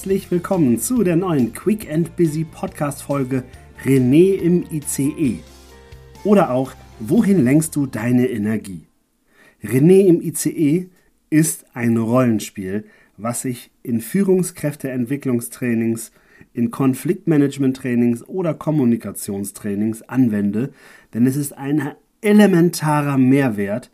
[0.00, 3.44] Herzlich willkommen zu der neuen Quick and Busy Podcast Folge
[3.84, 5.40] René im ICE.
[6.24, 8.86] Oder auch Wohin lenkst du deine Energie?
[9.62, 10.88] René im ICE
[11.28, 12.86] ist ein Rollenspiel,
[13.18, 16.12] was ich in Führungskräfteentwicklungstrainings,
[16.54, 20.72] in Konfliktmanagement-Trainings oder Kommunikationstrainings anwende,
[21.12, 21.90] denn es ist ein
[22.22, 23.90] elementarer Mehrwert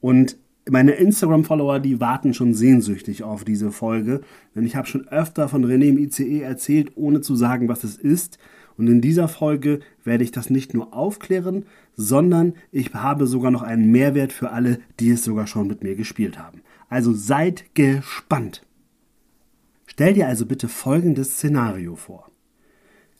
[0.00, 0.38] und
[0.68, 4.22] meine Instagram-Follower, die warten schon sehnsüchtig auf diese Folge,
[4.54, 7.96] denn ich habe schon öfter von René im ICE erzählt, ohne zu sagen, was es
[7.96, 8.38] ist.
[8.76, 13.62] Und in dieser Folge werde ich das nicht nur aufklären, sondern ich habe sogar noch
[13.62, 16.62] einen Mehrwert für alle, die es sogar schon mit mir gespielt haben.
[16.88, 18.62] Also seid gespannt.
[19.86, 22.30] Stell dir also bitte folgendes Szenario vor.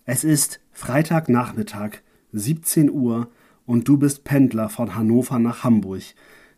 [0.04, 1.98] Es ist Freitagnachmittag,
[2.32, 3.30] 17 Uhr
[3.64, 6.02] und du bist Pendler von Hannover nach Hamburg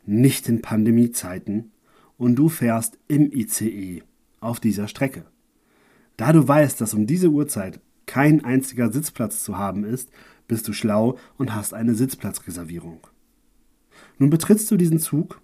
[0.09, 1.73] nicht in Pandemiezeiten
[2.17, 4.03] und du fährst im ICE
[4.41, 5.25] auf dieser Strecke.
[6.17, 10.11] Da du weißt, dass um diese Uhrzeit kein einziger Sitzplatz zu haben ist,
[10.49, 13.07] bist du schlau und hast eine Sitzplatzreservierung.
[14.19, 15.43] Nun betrittst du diesen Zug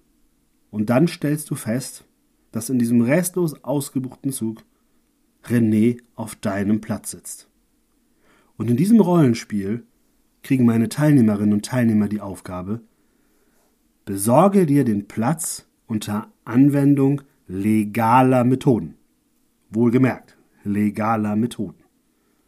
[0.71, 2.05] und dann stellst du fest,
[2.51, 4.65] dass in diesem restlos ausgebuchten Zug
[5.45, 7.51] René auf deinem Platz sitzt.
[8.57, 9.85] Und in diesem Rollenspiel
[10.43, 12.81] kriegen meine Teilnehmerinnen und Teilnehmer die Aufgabe,
[14.07, 18.97] Besorge dir den Platz unter Anwendung legaler Methoden.
[19.71, 21.83] Wohlgemerkt, legaler Methoden.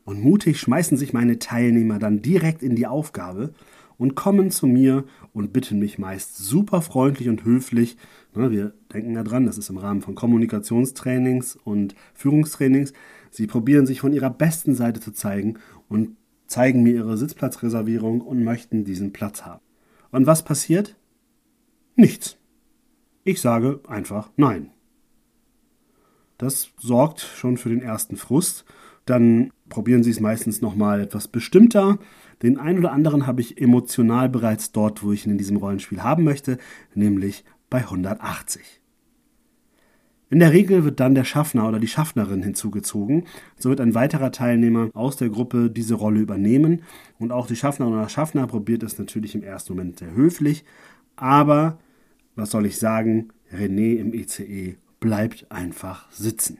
[0.04, 3.54] Und mutig schmeißen sich meine Teilnehmer dann direkt in die Aufgabe
[3.96, 7.96] und kommen zu mir und bitten mich meist super freundlich und höflich.
[8.34, 12.92] Wir denken ja dran, das ist im Rahmen von Kommunikationstrainings und Führungstrainings.
[13.30, 15.54] Sie probieren sich von ihrer besten Seite zu zeigen
[15.88, 16.16] und
[16.48, 19.62] zeigen mir ihre Sitzplatzreservierung und möchten diesen Platz haben.
[20.10, 20.96] Und was passiert?
[21.96, 22.36] Nichts.
[23.24, 24.70] Ich sage einfach Nein.
[26.38, 28.66] Das sorgt schon für den ersten Frust.
[29.06, 31.98] Dann probieren Sie es meistens nochmal etwas bestimmter.
[32.42, 36.02] Den einen oder anderen habe ich emotional bereits dort, wo ich ihn in diesem Rollenspiel
[36.02, 36.58] haben möchte,
[36.94, 38.82] nämlich bei 180.
[40.28, 43.24] In der Regel wird dann der Schaffner oder die Schaffnerin hinzugezogen.
[43.56, 46.82] So wird ein weiterer Teilnehmer aus der Gruppe diese Rolle übernehmen.
[47.18, 50.64] Und auch die Schaffnerin oder Schaffner probiert es natürlich im ersten Moment sehr höflich.
[51.14, 51.78] Aber
[52.36, 56.58] was soll ich sagen, René im ICE bleibt einfach sitzen.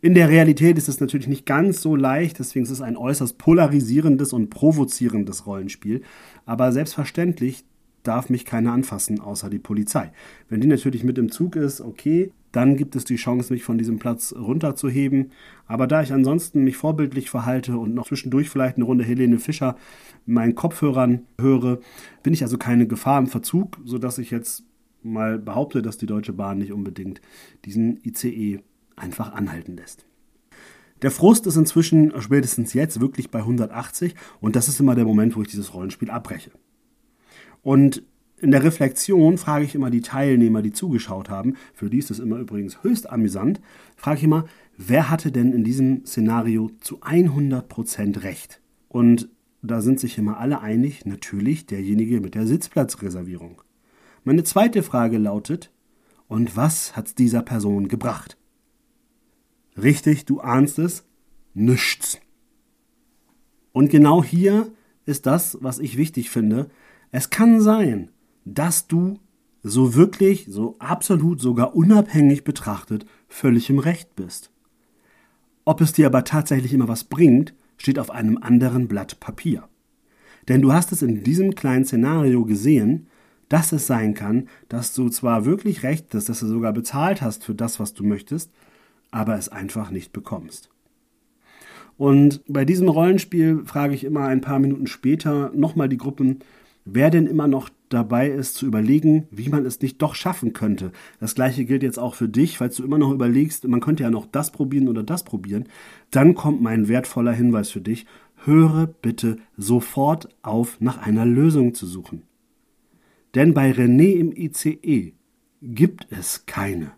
[0.00, 3.38] In der Realität ist es natürlich nicht ganz so leicht, deswegen ist es ein äußerst
[3.38, 6.02] polarisierendes und provozierendes Rollenspiel.
[6.46, 7.64] Aber selbstverständlich
[8.02, 10.12] darf mich keiner anfassen, außer die Polizei.
[10.48, 13.78] Wenn die natürlich mit im Zug ist, okay, dann gibt es die Chance, mich von
[13.78, 15.32] diesem Platz runterzuheben.
[15.66, 19.76] Aber da ich ansonsten mich vorbildlich verhalte und noch zwischendurch vielleicht eine Runde Helene Fischer
[20.26, 21.78] in meinen Kopfhörern höre,
[22.22, 24.64] bin ich also keine Gefahr im Verzug, sodass ich jetzt
[25.02, 27.20] mal behaupte, dass die Deutsche Bahn nicht unbedingt
[27.64, 28.60] diesen ICE
[28.96, 30.06] einfach anhalten lässt.
[31.02, 35.36] Der Frust ist inzwischen spätestens jetzt wirklich bei 180 und das ist immer der Moment,
[35.36, 36.50] wo ich dieses Rollenspiel abbreche.
[37.62, 38.02] Und
[38.40, 42.18] in der Reflexion frage ich immer die Teilnehmer, die zugeschaut haben, für die ist es
[42.18, 43.60] immer übrigens höchst amüsant,
[43.96, 48.60] frage ich immer, wer hatte denn in diesem Szenario zu 100% recht?
[48.88, 49.28] Und
[49.62, 53.62] da sind sich immer alle einig, natürlich derjenige mit der Sitzplatzreservierung.
[54.24, 55.72] Meine zweite Frage lautet,
[56.28, 58.36] und was hat's dieser Person gebracht?
[59.80, 61.04] Richtig, du ahnst es,
[61.54, 62.20] nichts.
[63.72, 64.70] Und genau hier
[65.06, 66.68] ist das, was ich wichtig finde.
[67.10, 68.10] Es kann sein,
[68.44, 69.18] dass du
[69.62, 74.50] so wirklich, so absolut, sogar unabhängig betrachtet, völlig im Recht bist.
[75.64, 79.68] Ob es dir aber tatsächlich immer was bringt, steht auf einem anderen Blatt Papier.
[80.48, 83.08] Denn du hast es in diesem kleinen Szenario gesehen,
[83.48, 87.44] dass es sein kann, dass du zwar wirklich recht bist, dass du sogar bezahlt hast
[87.44, 88.50] für das, was du möchtest,
[89.10, 90.70] aber es einfach nicht bekommst.
[91.96, 96.40] Und bei diesem Rollenspiel frage ich immer ein paar Minuten später nochmal die Gruppen,
[96.84, 100.92] wer denn immer noch dabei ist zu überlegen, wie man es nicht doch schaffen könnte.
[101.20, 104.10] Das gleiche gilt jetzt auch für dich, falls du immer noch überlegst, man könnte ja
[104.10, 105.64] noch das probieren oder das probieren,
[106.10, 108.06] dann kommt mein wertvoller Hinweis für dich,
[108.44, 112.22] höre bitte sofort auf, nach einer Lösung zu suchen.
[113.34, 115.12] Denn bei René im ICE
[115.62, 116.92] gibt es keine.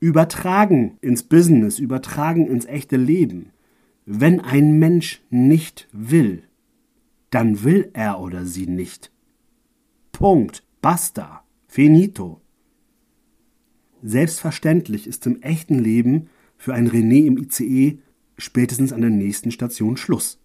[0.00, 3.50] Übertragen ins Business, übertragen ins echte Leben.
[4.04, 6.42] Wenn ein Mensch nicht will,
[7.30, 9.11] dann will er oder sie nicht.
[10.12, 10.62] Punkt.
[10.80, 11.42] Basta.
[11.66, 12.40] Finito.
[14.02, 17.98] Selbstverständlich ist im echten Leben für ein René im ICE
[18.36, 20.38] spätestens an der nächsten Station Schluss.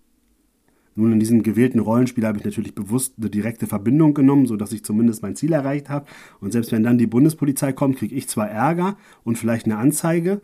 [0.95, 4.83] Nun, in diesem gewählten Rollenspiel habe ich natürlich bewusst eine direkte Verbindung genommen, sodass ich
[4.83, 6.07] zumindest mein Ziel erreicht habe.
[6.39, 10.41] Und selbst wenn dann die Bundespolizei kommt, kriege ich zwar Ärger und vielleicht eine Anzeige,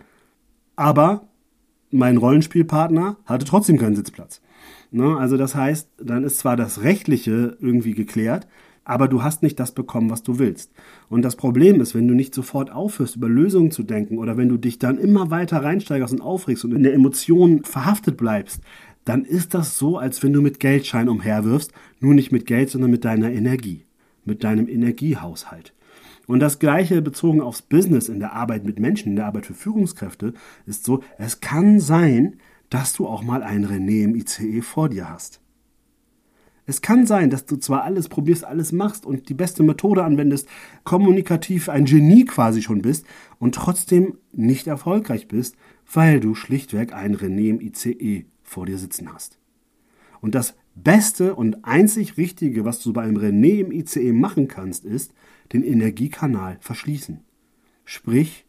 [0.75, 1.27] Aber
[1.91, 4.41] mein Rollenspielpartner hatte trotzdem keinen Sitzplatz.
[4.91, 5.17] Ne?
[5.17, 8.47] Also das heißt, dann ist zwar das Rechtliche irgendwie geklärt,
[8.85, 10.71] aber du hast nicht das bekommen, was du willst.
[11.09, 14.49] Und das Problem ist, wenn du nicht sofort aufhörst, über Lösungen zu denken oder wenn
[14.49, 18.61] du dich dann immer weiter reinsteigerst und aufregst und in der Emotion verhaftet bleibst,
[19.05, 22.91] dann ist das so, als wenn du mit Geldschein umherwirfst, nur nicht mit Geld, sondern
[22.91, 23.85] mit deiner Energie,
[24.25, 25.73] mit deinem Energiehaushalt.
[26.25, 29.53] Und das Gleiche bezogen aufs Business in der Arbeit mit Menschen, in der Arbeit für
[29.53, 30.33] Führungskräfte,
[30.65, 32.37] ist so, es kann sein,
[32.69, 35.42] dass du auch mal einen René im ICE vor dir hast.
[36.65, 40.47] Es kann sein, dass du zwar alles probierst, alles machst und die beste Methode anwendest,
[40.83, 43.05] kommunikativ ein Genie quasi schon bist
[43.37, 45.55] und trotzdem nicht erfolgreich bist,
[45.91, 49.39] weil du schlichtweg einen René im ICE vor dir sitzen hast.
[50.21, 54.85] Und das Beste und einzig Richtige, was du bei einem René im ICE machen kannst,
[54.85, 55.13] ist,
[55.51, 57.19] den Energiekanal verschließen.
[57.83, 58.45] Sprich,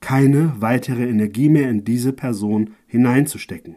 [0.00, 3.76] keine weitere Energie mehr in diese Person hineinzustecken.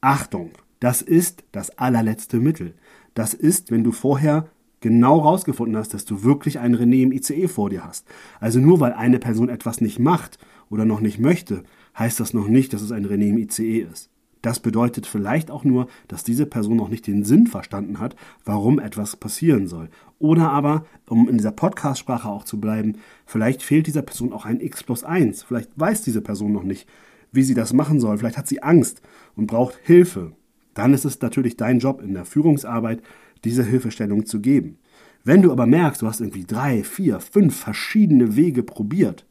[0.00, 0.50] Achtung,
[0.82, 2.74] das ist das allerletzte Mittel.
[3.14, 4.48] Das ist, wenn du vorher
[4.80, 8.04] genau rausgefunden hast, dass du wirklich einen René im ICE vor dir hast.
[8.40, 10.38] Also nur weil eine Person etwas nicht macht
[10.70, 11.62] oder noch nicht möchte,
[11.96, 14.10] heißt das noch nicht, dass es ein René im ICE ist.
[14.40, 18.80] Das bedeutet vielleicht auch nur, dass diese Person noch nicht den Sinn verstanden hat, warum
[18.80, 19.88] etwas passieren soll.
[20.18, 24.60] Oder aber, um in dieser Podcast-Sprache auch zu bleiben, vielleicht fehlt dieser Person auch ein
[24.60, 25.44] X plus 1.
[25.44, 26.88] Vielleicht weiß diese Person noch nicht,
[27.30, 28.18] wie sie das machen soll.
[28.18, 29.00] Vielleicht hat sie Angst
[29.36, 30.32] und braucht Hilfe.
[30.74, 33.02] Dann ist es natürlich dein Job in der Führungsarbeit,
[33.44, 34.78] diese Hilfestellung zu geben.
[35.24, 39.26] Wenn du aber merkst, du hast irgendwie drei, vier, fünf verschiedene Wege probiert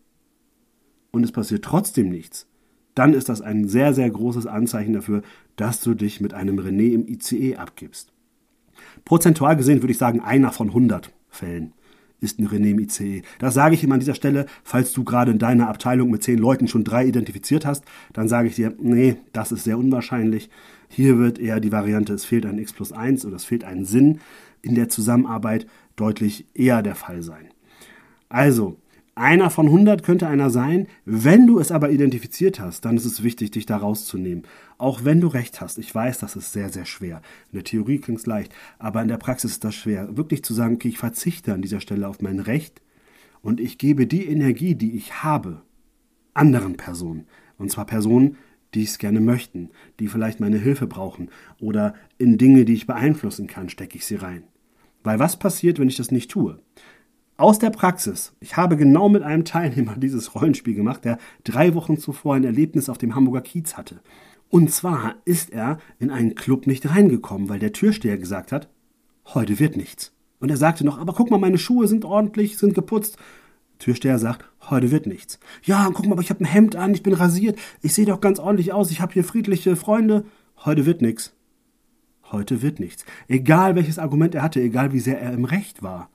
[1.11, 2.47] und es passiert trotzdem nichts,
[2.95, 5.21] dann ist das ein sehr, sehr großes Anzeichen dafür,
[5.55, 8.13] dass du dich mit einem René im ICE abgibst.
[9.05, 11.73] Prozentual gesehen würde ich sagen, einer von 100 Fällen
[12.19, 13.23] ist ein René im ICE.
[13.39, 16.37] Das sage ich immer an dieser Stelle, falls du gerade in deiner Abteilung mit zehn
[16.37, 17.83] Leuten schon drei identifiziert hast,
[18.13, 20.49] dann sage ich dir, nee, das ist sehr unwahrscheinlich.
[20.93, 23.85] Hier wird eher die Variante, es fehlt ein X plus 1 oder es fehlt ein
[23.85, 24.19] Sinn
[24.61, 25.65] in der Zusammenarbeit
[25.95, 27.47] deutlich eher der Fall sein.
[28.27, 28.77] Also,
[29.15, 30.88] einer von 100 könnte einer sein.
[31.05, 34.43] Wenn du es aber identifiziert hast, dann ist es wichtig, dich da rauszunehmen.
[34.77, 35.77] Auch wenn du recht hast.
[35.77, 37.21] Ich weiß, das ist sehr, sehr schwer.
[37.51, 40.17] In der Theorie klingt es leicht, aber in der Praxis ist das schwer.
[40.17, 42.81] Wirklich zu sagen, okay, ich verzichte an dieser Stelle auf mein Recht
[43.41, 45.61] und ich gebe die Energie, die ich habe,
[46.33, 47.27] anderen Personen.
[47.57, 48.37] Und zwar Personen,
[48.73, 49.69] die es gerne möchten,
[50.00, 51.29] die vielleicht meine Hilfe brauchen
[51.59, 54.44] oder in Dinge, die ich beeinflussen kann, stecke ich sie rein.
[55.03, 56.59] Weil was passiert, wenn ich das nicht tue?
[57.38, 58.33] Aus der Praxis.
[58.39, 62.89] Ich habe genau mit einem Teilnehmer dieses Rollenspiel gemacht, der drei Wochen zuvor ein Erlebnis
[62.89, 64.00] auf dem Hamburger Kiez hatte.
[64.50, 68.69] Und zwar ist er in einen Club nicht reingekommen, weil der Türsteher gesagt hat,
[69.33, 70.13] heute wird nichts.
[70.39, 73.18] Und er sagte noch, aber guck mal, meine Schuhe sind ordentlich, sind geputzt.
[73.81, 75.39] Türsteher sagt, heute wird nichts.
[75.63, 78.22] Ja, guck mal, aber ich habe ein Hemd an, ich bin rasiert, ich sehe doch
[78.22, 80.24] ganz ordentlich aus, ich habe hier friedliche Freunde.
[80.63, 81.33] Heute wird nichts.
[82.31, 83.04] Heute wird nichts.
[83.28, 86.10] Egal welches Argument er hatte, egal wie sehr er im Recht war.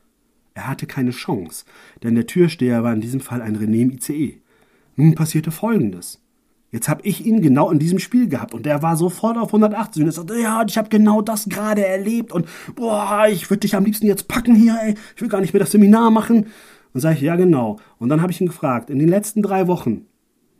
[0.54, 1.66] Er hatte keine Chance,
[2.02, 4.40] denn der Türsteher war in diesem Fall ein René im ICE.
[4.94, 6.22] Nun passierte Folgendes.
[6.72, 10.02] Jetzt habe ich ihn genau in diesem Spiel gehabt und der war sofort auf 180
[10.02, 13.76] und er sagte, ja, ich habe genau das gerade erlebt und boah, ich würde dich
[13.76, 14.94] am liebsten jetzt packen hier, ey.
[15.14, 16.46] ich will gar nicht mehr das Seminar machen.
[16.96, 17.78] Und sage ich, ja genau.
[17.98, 20.06] Und dann habe ich ihn gefragt, in den letzten drei Wochen,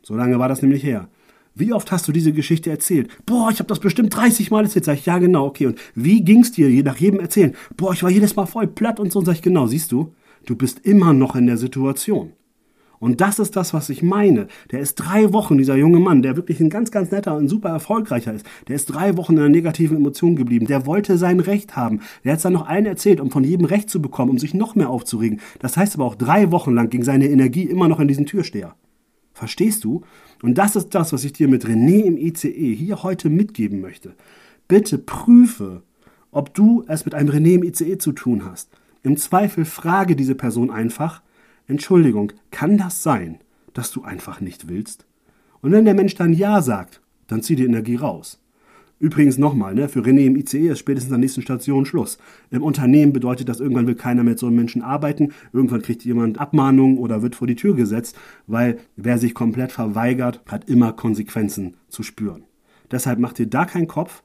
[0.03, 1.09] so lange war das nämlich her,
[1.55, 3.09] wie oft hast du diese Geschichte erzählt?
[3.25, 4.85] Boah, ich habe das bestimmt 30 Mal erzählt.
[4.85, 5.65] Sag ich, ja genau, okay.
[5.65, 7.55] Und wie ging's dir nach jedem Erzählen?
[7.75, 9.17] Boah, ich war jedes Mal voll platt und so.
[9.17, 10.13] Und sag ich, genau, siehst du,
[10.45, 12.33] du bist immer noch in der Situation.
[12.99, 14.47] Und das ist das, was ich meine.
[14.71, 17.69] Der ist drei Wochen, dieser junge Mann, der wirklich ein ganz, ganz netter und super
[17.69, 18.45] erfolgreicher ist.
[18.67, 20.65] Der ist drei Wochen in einer negativen Emotion geblieben.
[20.65, 22.01] Der wollte sein Recht haben.
[22.23, 24.53] Der hat es dann noch allen erzählt, um von jedem Recht zu bekommen, um sich
[24.53, 25.39] noch mehr aufzuregen.
[25.59, 28.75] Das heißt aber auch drei Wochen lang ging seine Energie immer noch in diesen Türsteher.
[29.33, 30.01] Verstehst du?
[30.41, 34.15] Und das ist das, was ich dir mit René im ICE hier heute mitgeben möchte.
[34.67, 35.83] Bitte prüfe,
[36.31, 38.69] ob du es mit einem René im ICE zu tun hast.
[39.03, 41.21] Im Zweifel frage diese Person einfach,
[41.67, 43.39] Entschuldigung, kann das sein,
[43.73, 45.05] dass du einfach nicht willst?
[45.61, 48.41] Und wenn der Mensch dann Ja sagt, dann zieh die Energie raus.
[48.99, 52.17] Übrigens nochmal, ne, für René im ICE ist spätestens an der nächsten Station Schluss.
[52.49, 56.39] Im Unternehmen bedeutet das, irgendwann will keiner mit so einem Menschen arbeiten, irgendwann kriegt jemand
[56.39, 61.75] Abmahnung oder wird vor die Tür gesetzt, weil wer sich komplett verweigert, hat immer Konsequenzen
[61.89, 62.45] zu spüren.
[62.89, 64.23] Deshalb mach dir da keinen Kopf,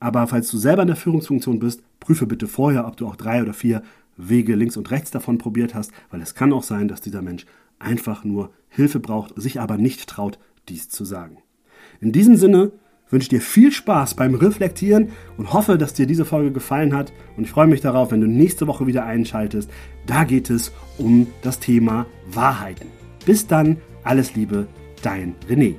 [0.00, 3.42] aber falls du selber in der Führungsfunktion bist, prüfe bitte vorher, ob du auch drei
[3.42, 3.82] oder vier
[4.16, 7.46] Wege links und rechts davon probiert hast, weil es kann auch sein, dass dieser Mensch
[7.78, 11.38] einfach nur Hilfe braucht, sich aber nicht traut, dies zu sagen.
[12.00, 12.72] In diesem Sinne
[13.10, 17.12] wünsche dir viel Spaß beim Reflektieren und hoffe, dass dir diese Folge gefallen hat.
[17.36, 19.70] Und ich freue mich darauf, wenn du nächste Woche wieder einschaltest.
[20.06, 22.88] Da geht es um das Thema Wahrheiten.
[23.24, 24.66] Bis dann, alles Liebe,
[25.02, 25.76] Dein René.